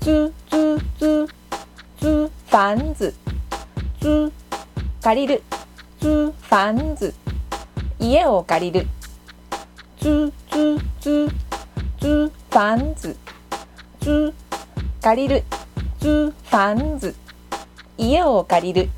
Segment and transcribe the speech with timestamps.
[0.00, 1.28] 租租租
[2.00, 3.12] 租房子
[4.00, 4.32] 租
[5.00, 5.42] 借りる。
[6.00, 7.12] 租房子
[7.98, 8.86] 家を借りる。
[10.00, 11.28] 租租租
[12.00, 13.16] 租房子
[14.00, 14.32] 租
[15.02, 15.44] 借りる。
[16.00, 17.14] 租房子
[17.98, 18.90] 家を借りる。